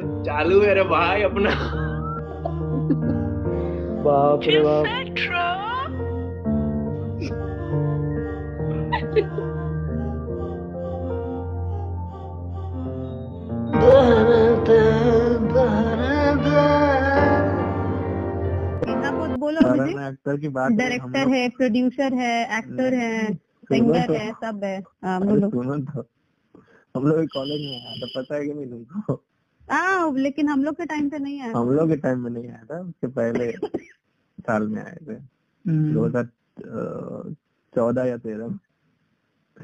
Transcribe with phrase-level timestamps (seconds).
[0.00, 1.50] चालू है रे भाई अपना।
[4.02, 4.86] बाप रे बाप।
[19.38, 24.60] बोलो मुझे। एक्टर की बात डायरेक्टर है। प्रोड्यूसर है एक्टर है सिंगर तो। है सब
[24.64, 26.06] है। हाँ अरे बोलो। तो।
[26.96, 29.22] हम लोग कॉलेज में आया तो पता है कि नहीं तुमको
[29.70, 32.48] हाँ लेकिन हम लोग के टाइम पे नहीं आया। हम लोग के टाइम में नहीं
[32.48, 33.50] आया था उसके पहले
[34.40, 36.28] साल में आए थे। हम्म, दो हज़ार
[37.74, 38.58] चौदह या तेरह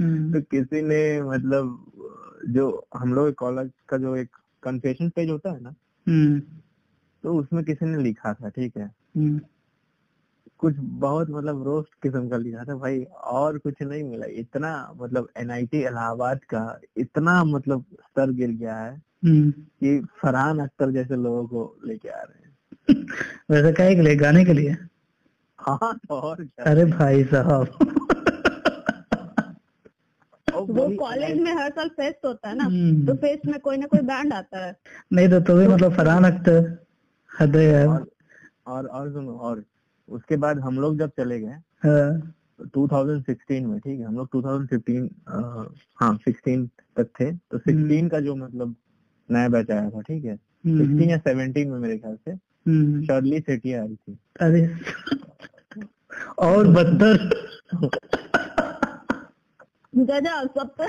[0.00, 1.92] हम्म, तो किसी ने मतलब
[2.48, 5.74] जो हम लोग कॉलेज का जो एक कन्फेशन पेज होता है ना
[6.06, 6.40] हम्म,
[7.22, 8.90] तो उसमें किसी ने लिखा था ठीक है?
[10.58, 15.28] कुछ बहुत मतलब रोस्ट किस्म का लिखा था भाई और कुछ नहीं मिला। इतना मतलब
[15.36, 21.46] एनआईटी इलाहाबाद का इतना मतलब स्तर गिर गया है। हम्म। कि फरहान अख्तर जैसे लोगों
[21.46, 22.56] को लेके आ रहे हैं।
[23.50, 24.16] वैसे क्या के लिए?
[24.16, 24.76] गाने के लिए?
[25.58, 27.78] हाँ और क्या। अरे भाई साहब।
[30.70, 33.86] वो कॉलेज में हर साल फेस्ट होता है ना हम्म। तो फेस्ट में कोई ना
[33.86, 34.76] कोई बैंड आता है।
[35.12, 36.78] नहीं तो तो भी मतलब फरहान अख्तर
[37.40, 38.10] हद है। यार और
[38.66, 39.64] और और सुनो और
[40.08, 42.34] उसके बाद हम लोग जब चले गए हाँ,
[42.76, 45.64] 2016 में ठीक है हम लोग 2015 अ,
[45.96, 48.74] हाँ 16 तक थे तो 16 का जो मतलब
[49.32, 50.38] नया बैच आया था ठीक है?
[50.66, 54.76] हम्म, 16 या 17 में मेरे ख्याल से। हम्म, शर्ली सेठी आई थी। अरे
[56.38, 57.16] और बदतर
[59.94, 60.84] गजब सब तो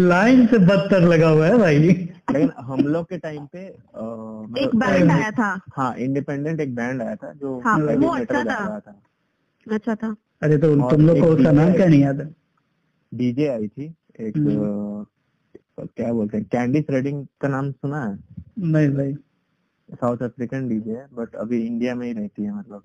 [0.00, 4.58] लाइन से बदतर लगा हुआ है भाई। लेकिन हम लोग के टाइम पे अ, मतलब
[4.58, 8.78] एक बैंड आया था। हाँ इंडिपेंडेंट एक बैंड आया था जो हाँ, वो अच्छा था।
[8.80, 9.02] था।
[9.72, 12.34] अच्छा था। अरे तो तुम लोग को उसका नाम क्या नहीं याद है?
[13.14, 14.85] डीजे आई थी एक हम्म।
[15.78, 16.46] क्या बोलते हैं?
[16.52, 18.18] कैंडिस रेडिंग का नाम सुना है?
[18.58, 19.14] नहीं भाई
[20.00, 22.82] साउथ अफ्रीकन डीजे है बट अभी इंडिया में ही रहती है मतलब।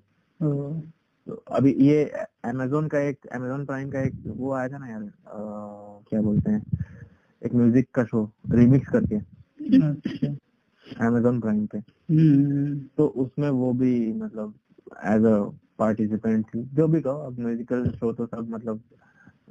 [1.26, 2.04] तो अभी ये
[2.44, 5.10] अमेजोन का एक अमेजोन प्राइम का एक वो आया था ना यार अ,
[6.10, 6.62] क्या बोलते हैं?
[7.46, 14.12] एक म्यूज़िक का शो रिमिक्स करके। अच्छा। अमेजोन प्राइम पे। हम्म, तो उसमें वो भी
[14.12, 14.54] मतलब
[15.04, 18.80] एज अ पार्टिसिपेंट थी। जो भी कहो अब म्यूजिकल शो तो सब मतलब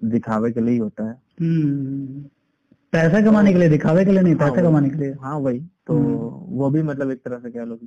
[0.03, 2.25] दिखावे के लिए ही होता है। हम्म।
[2.93, 5.59] पैसा कमाने के लिए दिखावे के लिए नहीं हाँ, पैसा कमाने के लिए। हाँ वही।
[5.87, 7.77] तो हम्म। वो भी मतलब एक तरह से कह लो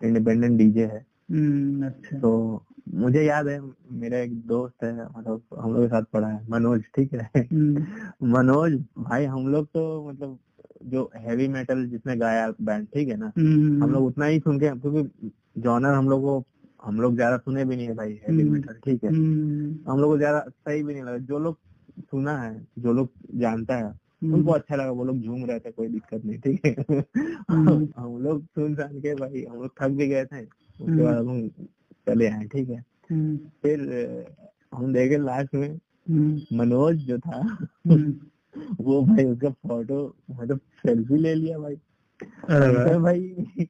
[0.00, 2.62] इंडिपेंडेंट डीजे है। हम्म, अच्छा। तो
[2.94, 3.60] मुझे याद है
[3.92, 7.30] मेरा एक दोस्त है मतलब हम लोग के साथ पढ़ा है मनोज ठीक है?
[7.36, 7.86] हम्म,
[8.32, 10.38] मनोज भाई हम लोग तो मतलब
[10.84, 13.32] जो हैवी मेटल जिसने गाया बैंड ठीक है ना?
[13.36, 16.44] हम लोग उतना ही सुन के क्योंकि जॉनर हम लोग को
[16.84, 19.10] हम लोग ज़्यादा सुने भी नहीं है भाई हैवी। मेटल ठीक है?
[19.10, 21.58] हम लोग को ज़्यादा सही भी नहीं लगा। जो लोग
[22.00, 23.92] सुना है जो लोग जानता है
[24.22, 26.74] उनको अच्छा लगा वो लोग झूम रहे थे कोई दिक्कत नहीं ठीक है।
[27.50, 31.04] हम्म। हम लोग सुन सुन के भाई हम लोग थक भी गए थे उसके हम्म।
[31.04, 31.48] बाद हम
[32.08, 33.80] चले आए ठीक है। हम्म, फिर
[34.74, 38.14] हम देखे लास्ट में हम्म, मनोज जो था हम्म।
[38.80, 41.74] वो भाई उसका फ़ोटो मतलब सेल्फी ले लिया भाई।
[42.50, 43.68] अरे भाई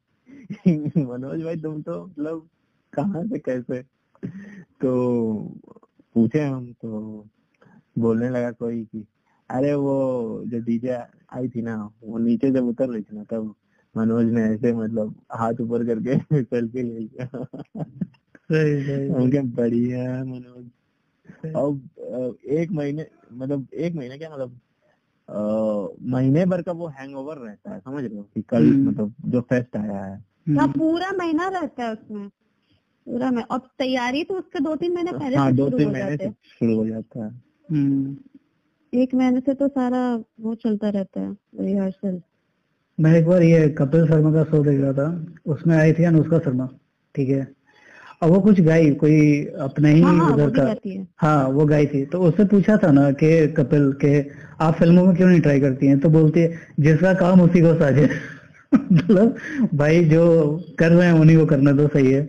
[1.07, 2.49] मनोज भाई तुम तो मतलब
[2.93, 3.83] कहाँ से कैसे?
[4.81, 4.93] तो
[6.15, 7.27] पूछे हम तो
[7.99, 9.05] बोलने लगा कोई कि
[9.51, 10.97] अरे वो जो डीजे
[11.33, 13.55] आई थी ना वो नीचे जब उतर रही थी ना तब
[13.97, 17.27] मनोज ने ऐसे मतलब हाथ ऊपर करके सेल्फी ले लिया।
[18.53, 20.71] सही सही बढ़िया मनोज।
[21.57, 21.89] अब
[22.47, 24.61] एक महीने मतलब एक महीने क्या मतलब
[26.03, 28.23] महीने भर का वो हैंगओवर रहता है समझ रहे हो?
[28.23, 32.29] कि कल हम्म। मतलब जो फेस्ट आया है। क्या हम्म, पूरा महीना रहता है उसमें।
[33.07, 36.31] पूरा में और तैयारी तो उसके दो तीन महीने पहले हाँ दो तीन महीने से
[36.31, 38.17] शुरू हो जाता है। हम्म।
[38.97, 42.21] एक महीने से तो सारा वो चलता रहता है रिहर्सल
[43.01, 46.39] मैं एक बार ये कपिल शर्मा का शो देख रहा था उसमें आई थी अनुष्का
[46.39, 46.69] शर्मा
[47.15, 47.57] ठीक है?
[48.23, 50.75] अब वो कुछ गाई कोई अपने ही हाँ हाँ उधर का
[51.19, 54.21] हाँ। वो गाई थी। तो उससे पूछा था ना कि कपिल के
[54.61, 55.99] आप फ़िल्मों में क्यों नहीं ट्राई करती हैं?
[56.01, 58.09] तो बोलती है जिसका काम उसी को साझे
[58.75, 59.37] मतलब
[59.75, 60.25] भाई जो
[60.79, 62.25] कर रहे हैं उन्हीं को करना तो सही है।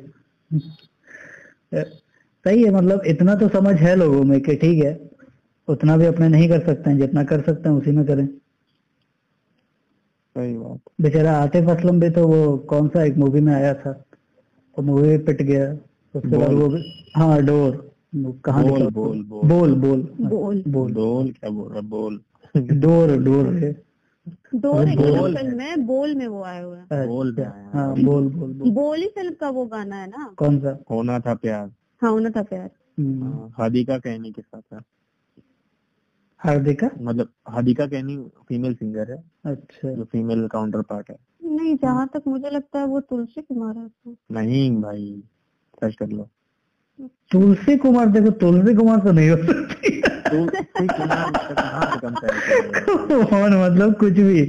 [1.73, 5.06] सही है मतलब इतना तो समझ है लोगों में कि ठीक है
[5.67, 8.27] उतना भी अपने नहीं कर सकते हैं जितना कर सकते हैं उसी में करें।
[10.35, 14.03] सही बात। बेचारा आतिफ असलम भी तो वो कौन सा एक मूवी में आया था?
[14.79, 15.73] वो मूवी में पिट गया।
[16.15, 16.77] उसके बाद वो
[17.15, 22.21] हाँ डोर। कहा बोल, बोल, बोल। बोल बोल। बोल। बोल। बोल क्या बोल रहा बोल।
[22.57, 23.83] डोर डोर है।
[24.55, 28.27] दो एक बोल। में बोल में वो आया हुआ है। बोल अच्छा, आया है। बोल
[28.27, 30.33] बोल बोल। बोल ही फ़िल्म का वो गाना है ना?
[30.37, 30.77] कौन सा?
[30.91, 31.71] होना था प्यार।
[32.01, 32.69] हाँ होना था प्यार।
[32.99, 34.79] हम्म, हाँ, हादी का कहने के साथ है।
[36.47, 36.89] हार्दिका?
[37.01, 38.17] मतलब हार्दिका कैनी
[38.49, 42.85] फीमेल सिंगर है। अच्छा। जो फीमेल काउंटर पार्ट है। नहीं जहाँ तक मुझे लगता है
[42.87, 45.23] वो तुलसी कुमार है। नहीं भाई
[45.81, 46.29] सर्च कर लो।
[47.31, 51.31] तुलसी कुमार देखो तुलसी कुमार तो नहीं हो सकती। तुलसी कुमार
[53.25, 54.45] कौन मतलब कुछ भी।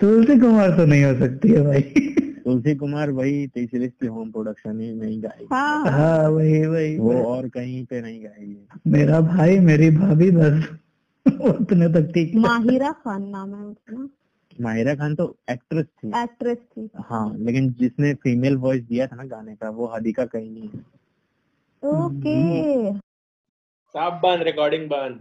[0.00, 1.80] तुलसी कुमार तो नहीं हो सकती है भाई।
[2.44, 7.48] तुलसी कुमार वही तीसरी की होम प्रोडक्शन ही नहीं गाएगी। हाँ वही वही वो और
[7.48, 10.68] कहीं पे नहीं गाएगी। मेरा भाई मेरी भाभी बस।
[11.60, 14.08] उतने तक ठीक माहिरा खान नाम है उसका।
[14.60, 19.24] माहिरा खान तो एक्ट्रेस थी। एक्ट्रेस थी। हाँ लेकिन जिसने फीमेल वॉइस दिया था ना
[19.24, 20.78] गाने का वो हादिका कहीं नहीं है।
[21.84, 22.92] ओके।
[23.88, 25.20] साफ़ बंद रिकॉर्डिंग बंद।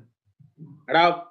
[0.89, 1.29] हटाओ।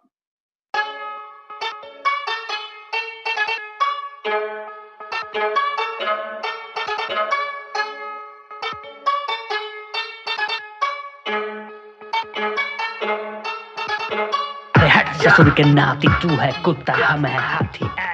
[14.10, 14.57] अरे हट
[15.22, 18.07] ससुर के नाती तू है कुत्ता हम है हाथी।